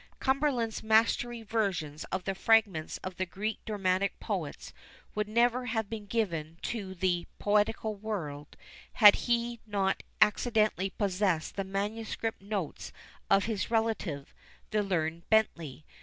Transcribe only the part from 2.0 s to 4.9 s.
of the fragments of the Greek dramatic poets